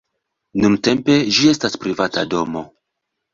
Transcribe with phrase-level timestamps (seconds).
[0.61, 2.65] Nuntempe ĝi estas privata domo.